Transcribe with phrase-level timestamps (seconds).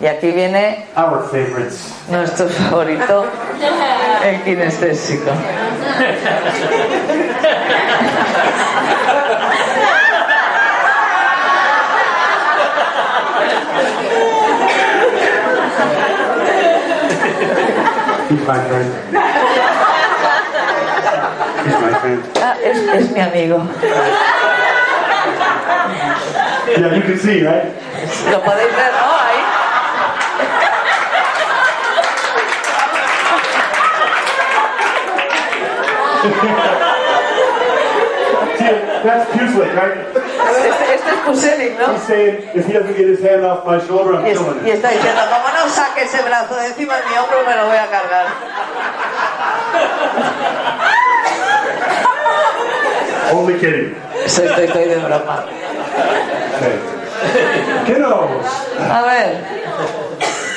[0.00, 1.92] Y aquí viene our favorites.
[2.08, 3.26] nuestro favorito,
[4.24, 5.30] el kinestésico.
[17.12, 18.90] He's my friend.
[21.66, 22.22] He's my friend.
[22.36, 23.58] Ah, es, es mi amigo.
[26.68, 27.64] Yeah, you can see, right?
[28.30, 29.10] Lo podéis ver, ¿no?
[29.18, 30.52] Ahí.
[39.02, 39.98] That's Puslik, right?
[40.14, 41.92] Este, este es Puselic, ¿no?
[41.94, 44.64] He's saying if he doesn't get his hand off my shoulder, I'm Y, es- killing
[44.64, 44.76] y him.
[44.76, 47.76] está diciendo, como no saque ese brazo de encima de mi hombro, me lo voy
[47.76, 48.26] a cargar.
[53.32, 53.96] Only kidding.
[54.24, 55.44] Estoy, estoy de broma.
[56.62, 57.94] Okay.
[57.94, 58.30] Kiddos,
[58.90, 59.44] A ver,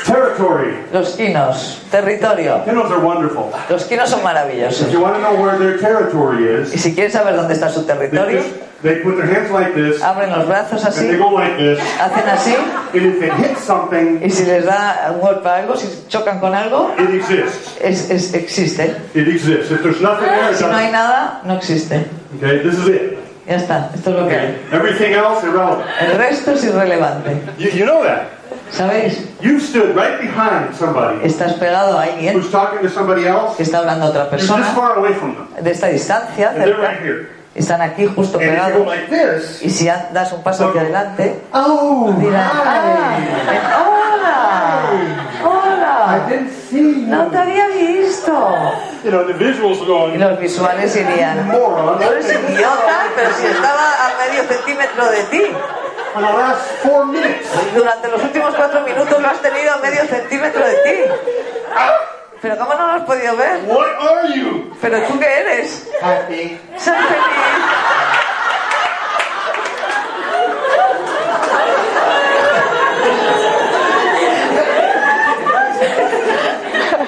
[0.05, 0.77] territory.
[0.93, 2.63] los quinos, territorio.
[2.65, 3.51] Kiddos are wonderful.
[3.69, 4.91] Los quinos son If maravillosos.
[4.91, 7.81] you want to know where their territory Y is, si quieres saber dónde está su
[7.85, 11.17] they, territorio, just, they put their hands like this, abren los brazos and they así,
[11.17, 11.79] go like this.
[11.99, 12.55] hacen así,
[12.93, 16.39] And if it hits something, y si les da un golpe a algo, si chocan
[16.39, 17.75] con algo, it exists.
[17.81, 18.95] es, es- existe.
[19.13, 19.71] It exists.
[19.71, 22.05] If there's nothing there, Si no hay nada, no existe.
[22.37, 23.17] Okay, this is it.
[23.47, 24.65] Ya está, esto es lo que hay.
[24.71, 25.81] Everything else irrelevant.
[26.01, 27.41] El resto es irrelevante.
[27.59, 28.23] You, you know that.
[28.71, 29.19] ¿Sabéis?
[29.41, 33.55] You stood right behind somebody Estás pegado a alguien who's talking to somebody else.
[33.57, 36.49] que está hablando a otra You're this persona far away from them, de esta distancia,
[36.49, 37.29] and they're cerca, right here.
[37.53, 38.87] están aquí justo And if you go pegados.
[38.87, 43.17] like this, Y si das un paso hacia adelante, oh, dirán, ah,
[43.77, 45.05] hola,
[45.37, 47.07] I hola, didn't see you.
[47.07, 47.64] no te había
[48.25, 49.03] visto.
[49.03, 50.19] You know, the visuals Y going.
[50.19, 51.99] los visuales irían, Moron.
[51.99, 55.41] no eres idiota, pero si estaba a medio centímetro de ti.
[56.13, 57.47] For the last four minutes.
[57.75, 61.11] Durante los últimos cuatro minutos lo has tenido a medio centímetro de ti.
[62.41, 63.59] Pero ¿cómo no lo has podido ver?
[63.65, 64.71] What are you?
[64.81, 65.87] ¿Pero tú qué eres?
[66.01, 66.59] Happy.
[66.77, 67.65] Ser feliz.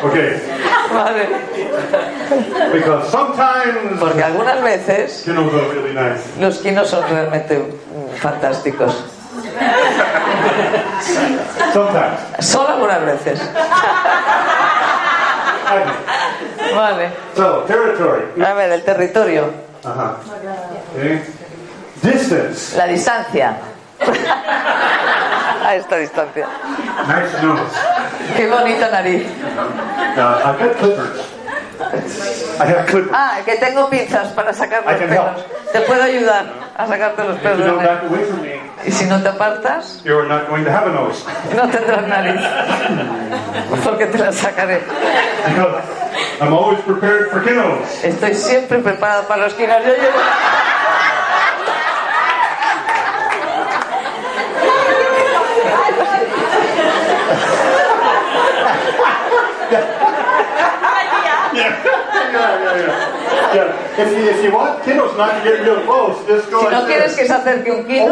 [0.03, 0.39] Okay,
[0.97, 1.28] Vale.
[2.74, 6.24] because sometimes Porque algunas veces you know are really nice.
[6.40, 7.62] los quinos son realmente
[8.22, 9.03] fantásticos.
[11.74, 12.19] Sometimes.
[12.40, 13.40] Solo algunas veces.
[16.75, 17.09] Vale.
[17.35, 18.24] So territory.
[18.44, 19.52] A ver, el territorio.
[19.84, 20.16] Huh.
[20.96, 21.22] Okay.
[22.02, 22.75] Distance.
[22.78, 23.58] La distancia.
[25.66, 26.47] A esta distancia.
[27.08, 27.75] Nice nose.
[28.35, 29.24] Qué bonita nariz.
[30.17, 31.22] Uh, I've got clippers.
[32.59, 33.11] I have clippers.
[33.13, 35.45] Ah, que tengo pinzas para sacar los pelos.
[35.72, 36.45] Te puedo ayudar
[36.75, 37.78] a sacarte los pelos.
[38.41, 41.23] me, Y si no te apartas, you are not going to have a nose.
[41.55, 42.41] no tendrás nariz.
[43.83, 44.81] Porque te la sacaré.
[46.41, 48.03] I'm always prepared for kiddos.
[48.03, 49.55] Estoy siempre preparada para los.
[49.55, 50.17] Yo llevo...
[61.57, 61.84] Yeah,
[62.34, 63.53] yeah, yeah.
[63.53, 63.53] yeah.
[63.53, 64.03] If, you, if you want kiddos not to get real close, just go Si
[66.72, 68.03] no quieres que se acerque un this.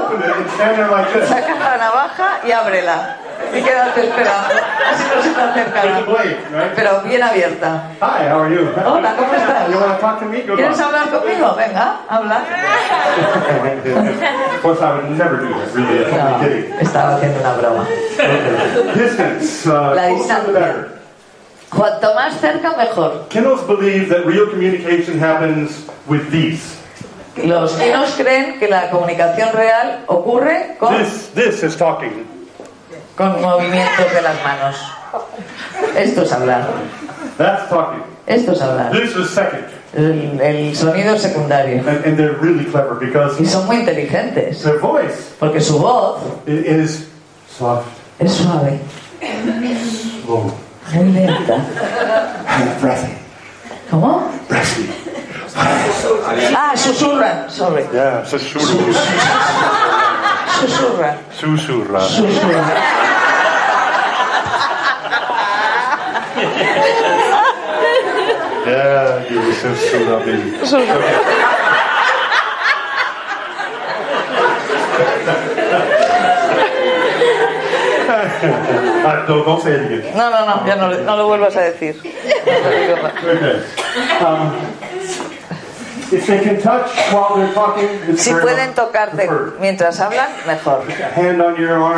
[1.27, 3.17] saca la navaja y ábrela.
[3.53, 4.55] Y quédate esperando.
[4.91, 5.99] Así no se te acercará.
[6.75, 7.83] Pero bien abierta.
[8.01, 8.67] Hi, how are you?
[8.83, 9.69] Hola, ¿cómo estás?
[9.69, 10.41] You want to talk to me?
[10.41, 11.53] Good ¿Quieres hablar conmigo?
[11.55, 12.37] Venga, habla.
[14.55, 16.05] of course, I would never do that, really.
[16.05, 16.73] I'm No, only kidding.
[16.79, 17.85] estaba haciendo una broma.
[18.95, 19.67] Distance.
[19.69, 20.87] Uh, La distancia.
[21.69, 23.27] Cuanto más cerca, mejor.
[23.29, 26.77] Kiddos believe that real communication happens with these.
[27.43, 32.25] Los chinos creen que la comunicación real ocurre con, This, this is talking.
[33.17, 34.75] con movimientos de las manos.
[35.97, 36.67] Esto es hablar.
[37.37, 38.03] That's talking.
[38.27, 38.91] Esto es hablar.
[38.91, 39.65] This is second.
[39.93, 41.79] El, el sonido secundario.
[41.87, 44.61] And, and they're really clever because Y son muy inteligentes.
[44.63, 47.07] their voice Porque su voz is
[47.49, 47.87] soft,
[48.19, 48.79] es suave,
[50.25, 50.51] slow,
[50.93, 51.55] muy lenta.
[52.47, 53.13] and breathy.
[53.89, 54.31] ¿Cómo?
[54.49, 54.89] Breathy.
[55.57, 57.85] Ah, susurran, sorry.
[57.93, 58.65] Yeah, susurra.
[60.59, 61.17] Susurran.
[61.31, 62.01] Susurra.
[62.01, 62.65] Susurran.
[68.65, 70.57] Yeah, you susurra, baby.
[78.07, 78.31] Ah, no, don't say it again.
[80.15, 81.95] No, no, no, ya no, no lo vuelvas a decir.
[84.21, 84.53] Um,
[86.11, 90.83] if they can touch while they're talking, it's Si pueden tocarte mientras hablan, mejor.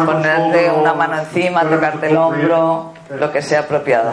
[0.06, 4.12] Ponerte una mano encima, tocarte el hombro, lo que sea apropiado.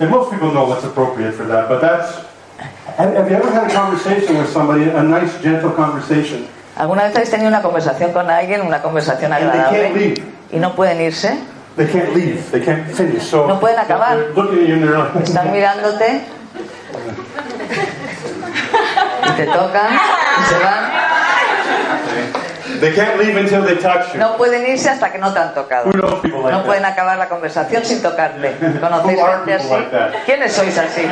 [0.00, 2.24] And most people know what's appropriate for that, but that's.
[2.96, 6.46] Have have you ever had a conversation with somebody, a nice, gentle conversation,
[6.76, 10.14] ¿Alguna vez habéis tenido una conversación con alguien, una conversación agradable,
[10.50, 11.38] y no pueden irse?
[11.80, 12.50] They can't leave.
[12.52, 13.22] They can't finish.
[13.24, 14.18] So No pueden acabar.
[14.36, 16.20] looking at you and they're like, Están mirándote
[19.24, 20.90] y te tocan y se van.
[22.80, 24.18] They can't leave until they touch you.
[24.20, 25.86] No pueden irse hasta que no te han tocado.
[25.90, 26.66] Like No that?
[26.66, 28.56] pueden acabar la conversación sin tocarte.
[28.80, 30.16] ¿Conocéis gente people like así?
[30.26, 31.06] ¿Quiénes sois así?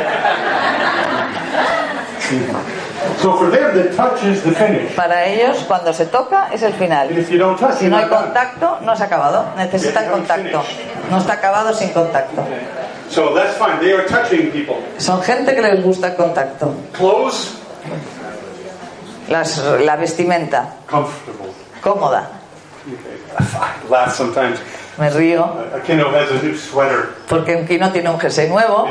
[3.20, 4.94] So for them, the touch is the finish.
[4.94, 7.08] Para ellos, cuando se toca, es el final.
[7.26, 9.46] Si no hay contacto, no se ha acabado.
[9.56, 10.62] Necesitan contacto.
[11.10, 12.42] No está acabado sin contacto.
[13.10, 13.80] So that's fine.
[13.80, 14.76] They are touching people.
[14.98, 16.74] Son gente que les gusta el contacto.
[16.92, 17.54] Clothes,
[19.28, 21.52] Las- la vestimenta, comfortable.
[21.82, 22.28] cómoda.
[24.98, 28.88] Me río A kiddo has a new sweater, porque un kino tiene un jersey nuevo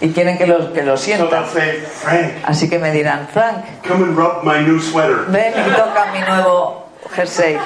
[0.00, 1.46] y quieren que lo, que lo So they'll sientan.
[1.52, 5.24] say, Frank, Así que me dirán, Frank, come and rub my new sweater.
[5.28, 7.56] ven y toca mi nuevo jersey.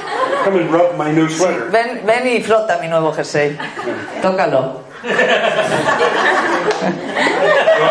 [0.45, 1.69] Come and rub my new sweater.
[1.71, 3.57] Ven, ven y frota mi nuevo jersey.
[4.23, 4.83] Tócalo.
[5.03, 5.09] Do,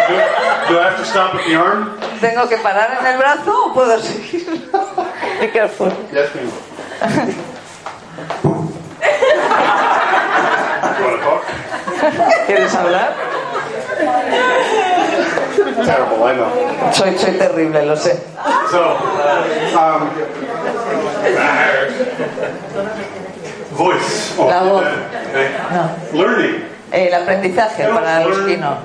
[0.10, 1.98] do- do I have to stop at the arm?
[2.22, 4.69] ¿Tengo que parar en el brazo o puedo seguir?
[5.40, 5.90] Be careful.
[6.13, 6.51] Yes, ma'am.
[12.48, 13.13] ¿Quieres hablar?
[15.85, 16.91] Terrible, I know.
[16.94, 18.19] Soy, soy terrible, lo sé.
[18.71, 18.97] So,
[19.77, 20.09] um,
[23.77, 24.33] voice.
[24.38, 24.83] Oh, La voz.
[25.29, 25.49] okay.
[25.71, 25.89] No.
[26.21, 26.63] Learning.
[26.91, 28.77] El aprendizaje para los quinos.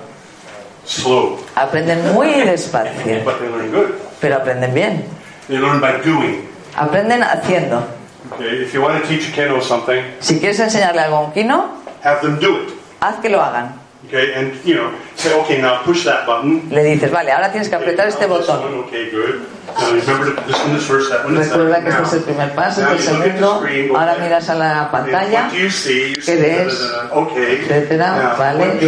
[0.84, 3.90] Slow, Aprenden muy despacio, but they learn good.
[4.20, 5.04] pero aprenden bien.
[5.46, 6.48] They learn by doing.
[6.76, 7.84] Aprenden haciendo.
[8.32, 11.32] Okay, if you want to teach a kiddo something, Si quieres enseñarle algo a un
[11.32, 11.68] quino,
[12.02, 12.70] have them do it.
[13.00, 13.74] haz que lo hagan.
[14.08, 16.68] Okay, and you know, say, okay, now push that button.
[16.70, 18.60] Le dices, vale, ahora tienes que Okay, apretar este botón.
[18.60, 19.46] one, Okay, good.
[19.78, 22.22] Now remember that this one is first, that one is Recuerda que este es el
[22.22, 23.96] primer paso, este es el segundo.
[23.96, 25.44] Ahora miras a la pantalla.
[25.44, 26.14] What do you see?
[26.14, 26.92] You ¿Qué ves?
[27.36, 28.78] Etcétera, vale,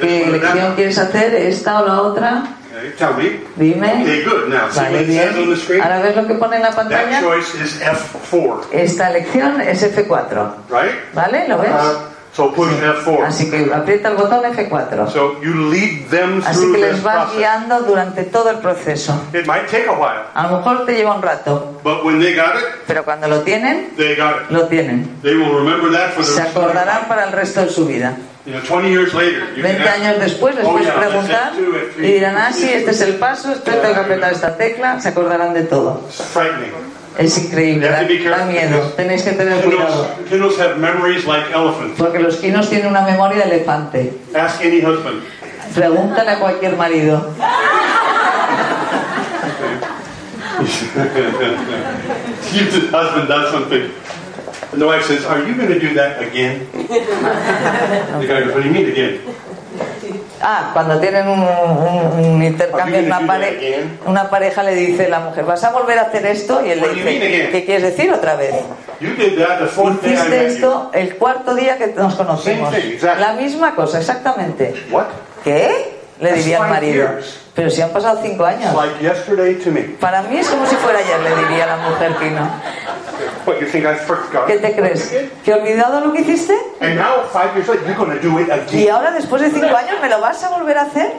[0.00, 1.34] ¿Qué elección quieres hacer?
[1.34, 2.42] ¿Esta o la otra?
[3.56, 4.04] Dime.
[4.74, 5.56] Vale, bien.
[5.56, 5.80] screen?
[5.82, 7.20] Ahora ves lo que pone en la pantalla.
[7.20, 10.54] choice is F4, Esta elección es F4.
[10.68, 11.14] right?
[11.14, 11.48] ¿Vale?
[11.48, 11.70] ¿Lo ves?
[12.34, 13.24] So push F4.
[13.26, 15.08] Así que aprieta el botón F4.
[15.12, 17.38] So you lead them Así que les vas process.
[17.38, 19.14] guiando durante todo el proceso.
[19.32, 22.34] It might take a while, A lo mejor te lleva un rato, but when they
[22.34, 24.50] got it, pero cuando lo tienen, they got it.
[24.50, 25.08] lo tienen.
[25.22, 27.68] They will remember that for the Se rest of their acordarán para el resto de
[27.70, 28.16] su vida.
[28.46, 30.98] You know, 20 years later, you can 20 ask años después les "Oh, puedes yeah,
[31.00, 34.56] preguntar y three." dirán, ah, sí, este es el paso, esto tengo que apretar esta
[34.56, 36.00] tecla, se acordarán de todo.
[36.08, 36.72] It's frightening.
[37.18, 38.02] Es increíble, da,
[38.44, 40.08] miedo, tenéis que tener cuidado.
[41.96, 44.12] Porque los quinos tienen una memoria de elefante.
[44.34, 45.22] Ask any husband.
[45.74, 47.34] Pregúntale a cualquier marido.
[52.54, 53.90] if the husband does something,
[54.72, 58.62] and the wife says, "Are you going to do that again?" the guy goes, "What
[58.62, 59.20] do you mean again?"
[60.46, 63.58] Ah, cuando tienen un, un- un intercambio en una, pare-
[64.06, 66.64] una pareja le dice la mujer, ¿vas a volver a hacer esto?
[66.64, 67.04] Y él le dice?
[67.50, 68.54] ¿qué quieres decir otra vez?
[70.12, 72.70] Hiciste esto el cuarto día que nos conocimos.
[73.18, 74.74] La misma cosa, exactamente.
[75.42, 75.94] ¿Qué?
[76.20, 77.08] Le diría al marido.
[77.54, 78.72] Pero si han pasado cinco años.
[80.00, 82.48] Para mí es como si fuera ayer, le diría la mujer Pino.
[83.46, 84.46] What you think I forgot?
[84.46, 85.08] ¿Qué te crees?
[85.44, 86.54] ¿Que he olvidado lo que hiciste?
[86.80, 88.90] And now, five years later, you're going to do it Y again.
[88.90, 91.12] ahora, después de cinco años, ¿me lo vas a volver a hacer?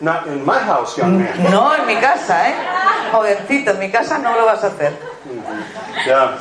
[0.00, 1.50] Not in my house, young man.
[1.50, 2.54] No, en mi casa, ¿eh?
[3.12, 4.92] Jovencito, en mi casa no lo vas a hacer.
[6.06, 6.38] Yeah.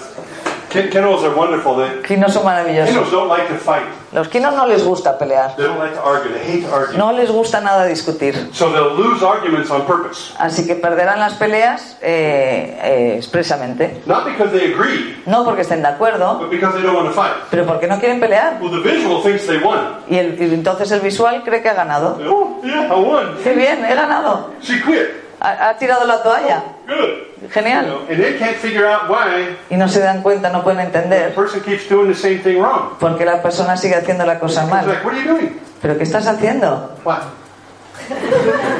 [0.71, 1.75] Kinos are wonderful.
[1.75, 3.11] They, Quinos son maravillosos.
[3.11, 3.83] Don't like to fight.
[4.13, 5.55] Los quinos no les gusta pelear.
[5.55, 6.31] They don't like to argue.
[6.33, 6.97] They hate to argue.
[6.97, 8.35] No les gusta nada discutir.
[8.53, 10.33] So they'll lose arguments on purpose.
[10.37, 14.01] Así que perderán las peleas eh, eh, expresamente.
[14.05, 17.13] Not because they agree, No porque estén de acuerdo, but because they don't want to
[17.13, 17.33] fight.
[17.49, 18.57] pero porque no quieren pelear.
[18.61, 19.97] Well, the visual thinks they won.
[20.09, 22.17] Y, el- y entonces el visual cree que ha ganado.
[22.27, 23.37] Oh, yeah, I won.
[23.43, 23.83] ¡Qué bien!
[23.85, 24.51] ¡He ganado!
[24.61, 25.09] She quit.
[25.39, 26.63] Ha, ha tirado la toalla.
[26.87, 27.30] Good.
[27.49, 27.85] Genial.
[27.85, 30.97] know, and they can't figure out why Y no se dan cuenta, no pueden the
[30.99, 32.97] entender person keeps doing the same thing wrong.
[32.99, 34.85] porque la persona sigue haciendo la cosa mal.
[34.87, 35.59] like, what are you doing?
[35.81, 36.95] ¿Pero qué estás haciendo?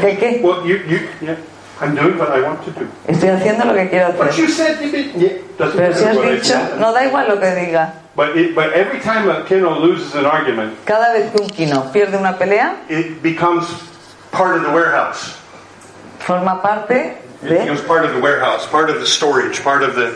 [0.01, 0.41] ¿Qué qué?
[0.43, 1.35] Well, you, you, yeah,
[1.79, 2.87] I'm doing what I want to do.
[3.07, 4.45] Estoy haciendo lo que quiero But hacer.
[5.57, 7.93] Pero si has dicho, no da igual lo que diga.
[8.15, 11.91] But, it, but every time a kiddo loses an argument, Cada vez que un quino
[11.93, 13.65] pierde una pelea, it becomes
[14.31, 15.37] part of the warehouse.
[16.19, 20.13] forma parte It becomes part of the warehouse, part of the storage, part of the.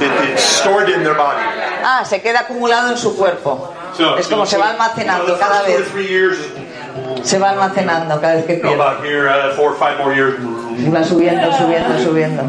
[0.00, 1.38] It, it's stored in their body.
[1.84, 3.72] Ah, se queda acumulado en su cuerpo.
[3.96, 6.08] So, Es como so- se va so, you know, almacenando cada vez.
[6.08, 6.38] years,
[7.22, 8.74] Se va almacenando cada vez que pierde.
[8.74, 10.34] about here, uh, four or five more years.
[10.76, 12.42] Y va subiendo, subiendo, subiendo.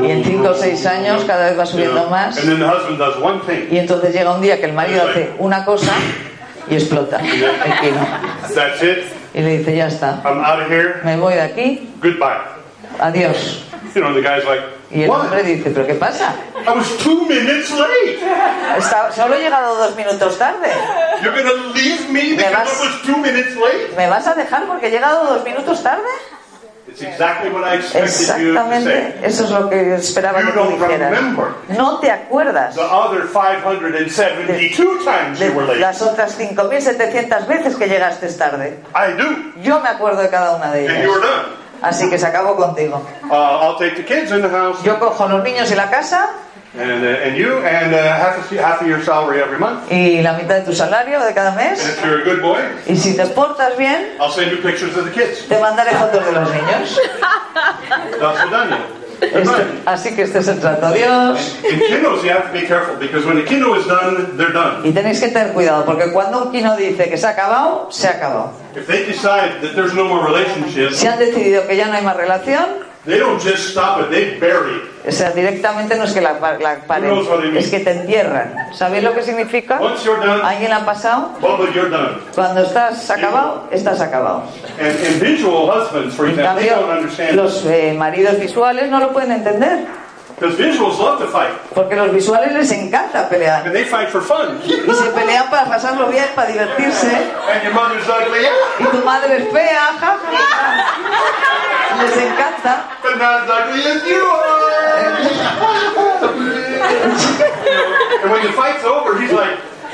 [0.00, 2.38] Y en cinco o seis años cada vez va subiendo más.
[2.38, 3.68] And then the husband does one thing.
[3.70, 5.92] Y entonces llega un día que el marido hace una cosa
[6.70, 8.06] y explota el quino.
[9.38, 11.00] Y le dice, ya está, I'm out of here.
[11.04, 12.40] me voy de aquí, Goodbye.
[12.98, 13.62] adiós.
[13.94, 16.34] You know, the guy's like, Y el hombre dice, ¿pero qué pasa?
[16.66, 18.18] I was two minutes late.
[18.76, 20.68] Está- solo he llegado dos minutos tarde.
[21.22, 23.94] You're to leave me because vas- I was two minutes late?
[23.96, 26.08] ¿Me vas a dejar porque he llegado dos minutos tarde?
[27.00, 31.12] Exactamente, eso es lo que esperaba You que tú dijeras.
[31.68, 35.80] No te acuerdas The other 572 times de you were late.
[35.80, 38.78] las otras 5.700 veces que llegaste tarde.
[38.94, 39.24] I do.
[39.62, 41.08] Yo me acuerdo de cada una de ellas.
[41.80, 43.00] Así que se acabó contigo.
[43.30, 45.88] Uh, I'll take the kids in the house Yo cojo a los niños y la
[45.88, 46.28] casa
[46.74, 49.90] and, uh, and you and uh, half, of, half of your salary every month.
[49.90, 51.80] y la mitad de tu salario de cada And mes.
[51.88, 55.04] if you're a good boy, Y si te portas bien, I'll send you pictures of
[55.06, 55.46] the kids.
[55.48, 56.98] te mandaré fotos de los niños.
[59.20, 60.86] Este- así que este es el trato.
[60.86, 61.56] Adiós.
[61.64, 64.86] In kiddos, you have to be careful because when the kiddo is done, they're done.
[64.86, 68.06] Y tenéis que tener cuidado, porque cuando un kino dice que se ha acabado, se
[68.06, 68.52] ha acabado.
[68.76, 72.04] If they decide that there's no more relationship, Si han decidido que ya no hay
[72.04, 72.66] más relación,
[73.06, 74.97] they don't just stop it, they bury it.
[75.08, 77.12] O sea, directamente no es que la, la paren,
[77.56, 78.54] es que te entierran.
[78.74, 79.80] ¿Sabéis lo que significa?
[80.44, 81.30] ¿Alguien ha pasado?
[82.34, 84.44] Cuando estás acabado, estás acabado.
[84.78, 89.86] En cambio, understand los eh, maridos visuales no lo pueden entender,
[91.74, 93.64] porque los visuales les encanta pelear.
[93.66, 94.60] and they fight for fun.
[94.64, 97.10] Y se pelean para pasarlo bien, para divertirse.
[97.52, 98.46] And your mother's ugly,
[98.78, 100.16] Y tu madre es fea, ja.
[102.00, 102.84] Les encanta.
[103.02, 104.57] but not as ugly as you are.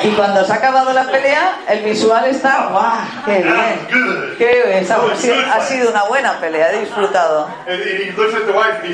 [0.02, 2.98] Y cuando se ha acabado la pelea, el visual está, ¡guau!
[3.24, 3.78] ¡Qué "That was bien!
[3.92, 4.86] good." ¡Qué bien!
[4.92, 7.48] Ha sido, ha sido una buena pelea, he disfrutado.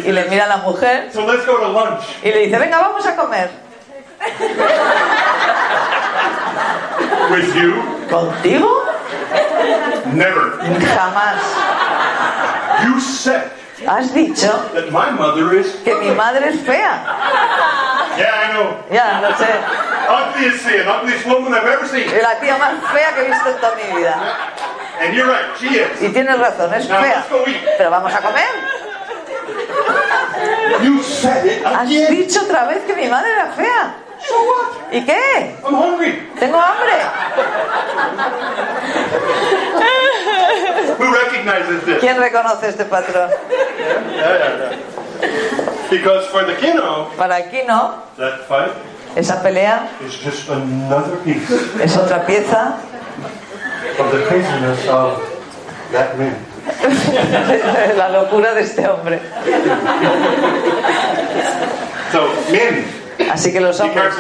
[0.05, 2.81] Y le mira a la mujer "So let's go to lunch." y le dice, venga,
[2.81, 3.51] vamos a comer.
[7.31, 7.83] With you?
[8.11, 8.85] ¿Contigo?
[10.13, 10.59] Never.
[10.95, 11.37] Jamás.
[13.87, 15.77] Has dicho that my mother is.
[15.85, 17.01] que mi madre es fea.
[18.17, 18.77] Yeah, I know.
[18.91, 19.49] Ya, no sé.
[20.11, 22.11] Ugliest ugliest woman I've ever seen.
[22.23, 24.17] La tía más fea que he visto en toda mi vida.
[25.01, 26.03] And you're right, she is.
[26.03, 27.25] Y tienes razón, es Now fea.
[27.79, 28.81] Pero vamos a comer.
[30.83, 33.95] You said it Has dicho otra vez que mi madre era fea.
[34.29, 34.93] So what?
[34.93, 35.57] ¿Y qué?
[35.65, 36.29] I'm hungry.
[36.39, 36.99] Tengo hambre.
[40.99, 41.99] Who recognizes this?
[42.01, 43.31] ¿Quién reconoce este patrón?
[43.49, 44.79] Yeah, yeah, yeah.
[45.91, 48.03] Because for the kiddo, Para aquí no.
[48.17, 48.73] that fight
[49.17, 51.51] Esa pelea is just another piece
[51.83, 52.77] es otra pieza
[53.99, 55.19] of the craziness of
[55.91, 56.37] that man.
[57.97, 59.19] la locura de este hombre.
[62.13, 62.85] So, men,
[63.29, 64.15] Así que los hombres,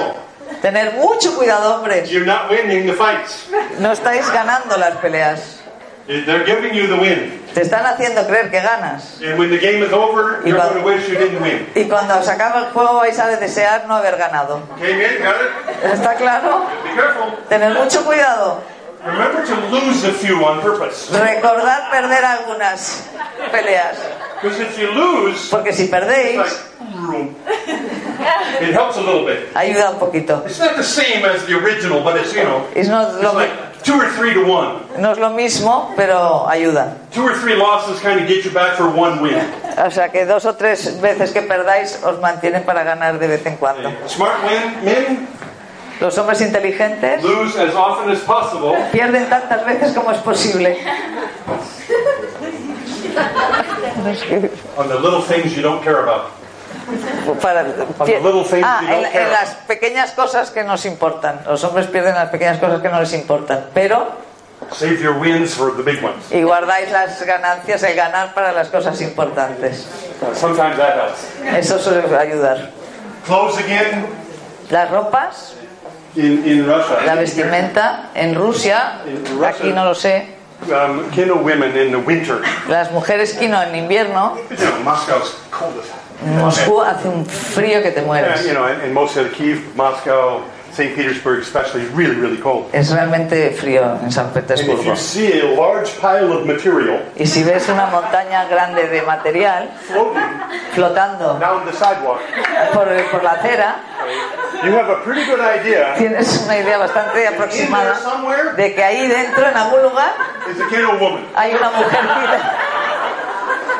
[0.60, 2.10] tener mucho cuidado, hombres.
[2.10, 3.48] You're not winning the fights.
[3.78, 5.60] No estáis ganando las peleas.
[6.06, 7.40] They're giving you the win.
[7.54, 9.20] Te están haciendo creer que ganas.
[9.22, 11.68] And when the game is over, you're going to wish you didn't win.
[11.74, 14.62] Y cuando se acaba el juego vais a desear no haber ganado.
[14.76, 15.84] Okay, men, got it?
[15.92, 16.66] ¿Está claro?
[16.82, 17.38] Be careful.
[17.48, 18.60] Tener mucho cuidado.
[19.04, 21.10] Remember to lose a few on purpose.
[21.10, 23.04] Recordad perder algunas
[23.52, 23.96] peleas.
[24.42, 27.34] Because if you lose, Porque si perdéis, like.
[28.60, 29.52] it helps a little bit.
[29.54, 30.44] ayuda un poquito.
[30.46, 33.50] It's not the same as the original, but it's, you know, it's lo, like,
[33.82, 34.80] two or three to one.
[34.98, 36.96] No es lo mismo, pero ayuda.
[37.12, 39.40] Two or three losses kind of get you back for one win.
[39.80, 43.46] O sea que dos o tres veces que perdáis os mantienen para ganar de vez
[43.46, 43.90] en cuando.
[44.06, 45.28] Smart win, men
[46.00, 50.76] Los hombres inteligentes lose as often as possible pierden tantas veces como es posible.
[54.78, 56.30] on the little things you don't care about.
[57.40, 57.64] Para-
[58.62, 61.40] ah, en, en las pequeñas cosas que nos importan.
[61.46, 63.66] Los hombres pierden las pequeñas cosas que no les importan.
[63.74, 64.08] Pero
[64.72, 66.30] Save your wins for the big ones.
[66.30, 69.86] y guardáis las ganancias, el ganar para las cosas importantes.
[70.34, 71.56] Sometimes that helps.
[71.56, 72.70] Eso suele ayudar.
[73.26, 74.06] Clothes again
[74.70, 75.54] Las ropas,
[76.14, 77.14] in, in la Russia.
[77.14, 79.00] vestimenta, en Rusia,
[79.46, 80.36] aquí no lo sé,
[80.68, 81.08] Um,
[81.42, 82.42] women in the winter.
[82.68, 85.88] las mujeres kino en invierno, You know, Moscow's cold as
[86.24, 88.40] en Moscú hace un frío que te mueres.
[90.72, 90.94] St.
[90.94, 92.66] Petersburg, especially, really, really cold.
[92.72, 94.82] Es realmente frío en San And if Petersburgo.
[94.84, 99.68] you see a large pile of material Y si ves una montaña grande de material
[99.88, 100.22] floating
[100.74, 102.20] flotando down the sidewalk,
[102.72, 103.76] por, por la acera,
[104.64, 105.94] you have a pretty good idea.
[105.98, 107.98] tienes una idea bastante aproximada
[108.56, 110.12] de que ahí dentro, en algún lugar,
[110.50, 112.70] is a woman, hay una mujercita.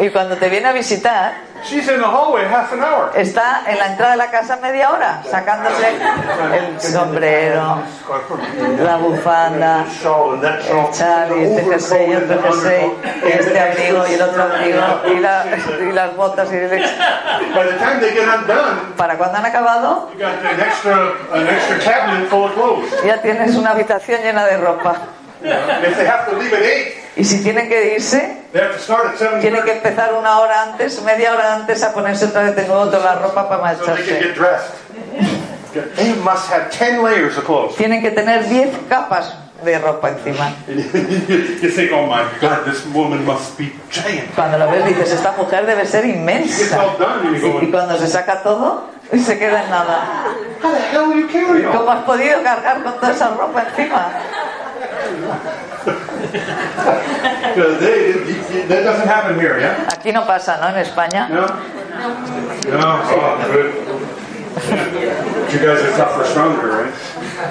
[0.00, 1.32] Y cuando te viene a visitar,
[1.64, 3.10] she's in the hallway half an hour.
[3.14, 5.88] está en la entrada de la casa media hora, sacándose
[6.56, 7.78] el sombrero,
[8.82, 12.92] la bufanda, el chal y este jersey y otro jersey,
[13.24, 14.82] y este abrigo y el otro abrigo,
[15.14, 15.44] y, la-
[15.88, 16.90] y las botas y el ex-
[17.54, 20.94] By the time they get undone, Para cuando han acabado, you got an extra,
[21.34, 23.04] an extra cabinet full of clothes.
[23.04, 24.96] ya tienes una habitación llena de ropa.
[27.16, 28.42] Y si tienen que irse,
[29.40, 32.86] tienen que empezar una hora antes, media hora antes a ponerse otra vez de nuevo
[32.86, 34.34] toda la ropa para marcharse.
[37.76, 39.34] Tienen que tener 10 capas
[39.64, 40.52] de ropa encima.
[41.92, 44.34] oh my God, this woman must be giant.
[44.34, 46.78] Cuando lo ves dices, esta mujer debe ser inmensa.
[47.60, 48.88] Y cuando se saca todo,
[49.24, 50.24] se queda en nada.
[51.72, 54.10] ¿Cómo has podido cargar con toda esa ropa encima?
[59.88, 60.68] Aquí no pasa, ¿no?
[60.68, 61.28] En España.
[61.28, 61.46] No?
[62.74, 63.70] Oh, good.
[65.52, 66.94] You guys are tougher, stronger, right?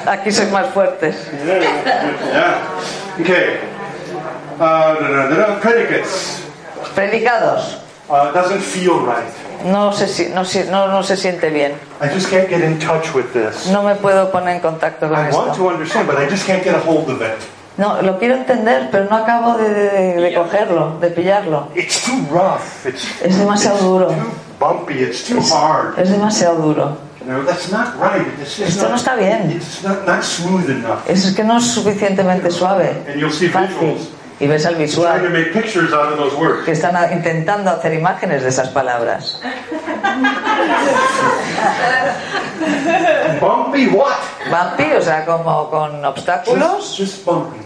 [0.07, 1.15] Aquí sois más fuertes.
[1.45, 2.61] Yeah.
[3.19, 3.59] Okay.
[4.59, 4.95] Uh.
[6.95, 7.77] Predicados.
[8.09, 9.50] Uh, doesn't feel right.
[9.65, 11.73] No se, si- no, si- no, no se siente bien.
[12.01, 13.67] I just can't get in touch with this.
[13.67, 15.63] No me puedo poner en contacto con I want esto.
[15.63, 17.37] to understand, but I just can't get a hold of it.
[17.77, 21.69] No, lo quiero entender, pero no acabo de, de- de cogerlo, de pillarlo.
[21.75, 22.85] It's too rough.
[22.85, 24.07] It's Es demasiado duro.
[24.09, 25.01] too bumpy.
[25.03, 25.97] It's too hard.
[25.97, 26.97] Es demasiado duro.
[27.21, 28.27] You know, that's not right.
[28.41, 29.51] It's Esto no not, está bien.
[29.51, 31.07] It's not, not smooth enough.
[31.07, 33.03] Es que no es suficientemente suave.
[33.07, 33.77] And you'll see Fácil.
[33.79, 34.09] visuals
[34.41, 35.21] Y ves al visual
[36.65, 39.39] que están intentando hacer imágenes de esas palabras.
[43.39, 44.17] Bumpy what?
[44.49, 46.95] Vampi, o sea, como con obstáculos.
[46.97, 47.59] Just, just bumpy.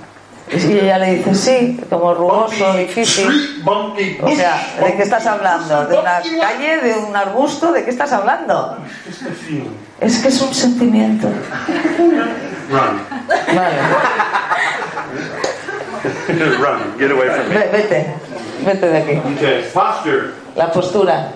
[0.52, 3.62] Y ella le dice, sí, como rugoso, Bumpy difícil.
[3.64, 5.88] bumpy O sea, ¿de qué estás bumpy hablando?
[5.88, 7.72] ¿De una bumpy calle, de un arbusto?
[7.72, 8.78] ¿De qué estás hablando?
[10.00, 11.28] Es que es un sentimiento.
[12.70, 13.02] Run.
[13.56, 13.76] Vale,
[16.60, 16.98] Run.
[16.98, 17.56] Get away from me.
[17.56, 18.14] ve- vete,
[18.66, 19.22] vete de aquí.
[19.36, 19.70] Okay.
[19.74, 20.32] Posture.
[20.56, 21.32] La postura,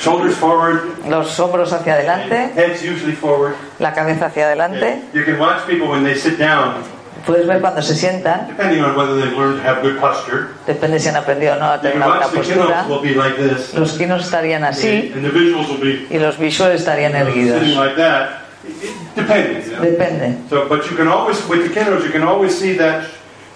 [0.00, 0.82] Shoulders forward.
[1.08, 3.54] los hombros hacia adelante, Heads usually forward.
[3.78, 5.02] la cabeza hacia adelante.
[5.12, 6.82] You can watch people when they sit down,
[7.26, 10.48] Puedes ver cuando se sientan, depending on whether they've learned to have good posture.
[10.66, 12.84] depende si han aprendido o no a tener una buena postura.
[12.86, 13.72] will be like this.
[13.74, 17.76] Los quinos estarían así And the visuals will be y los visuales estarían sitting erguidos.
[17.76, 18.40] like that.
[18.66, 19.64] It- it- Depending.
[19.64, 19.82] you know.
[19.82, 20.36] Depende.
[20.50, 23.04] So, but you can always, with the kiddos, you can always see that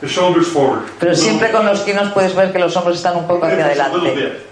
[0.01, 0.89] the shoulders forward.
[0.99, 4.43] Pero siempre con los quinos puedes ver que los hombros están un poco hacia adelante.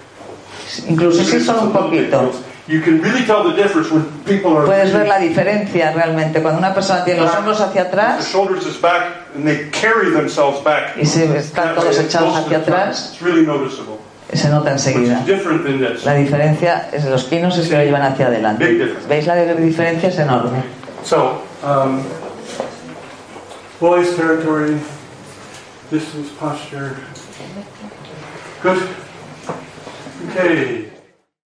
[0.88, 2.32] Incluso si son un poquito.
[2.68, 4.66] You can really tell the difference when people are.
[4.66, 6.42] Puedes ver la diferencia realmente.
[6.42, 10.62] Cuando una persona tiene los hombros hacia atrás shoulders is back and they carry themselves
[10.64, 10.96] back.
[10.96, 13.98] y se están todos echados hacia atrás, It's really noticeable.
[14.32, 15.24] se nota enseguida.
[16.04, 18.90] La diferencia es los quinos es que lo llevan hacia adelante.
[19.08, 20.08] ¿Veis la diferencia?
[20.08, 20.64] Es enorme.
[21.04, 22.02] So, um,
[23.80, 24.76] boys territory,
[25.90, 26.96] distance posture.
[28.62, 28.96] Good.
[30.30, 30.95] Okay.